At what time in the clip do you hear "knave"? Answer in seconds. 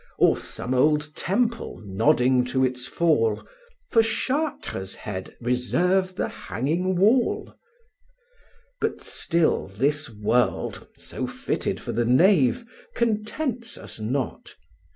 12.05-12.65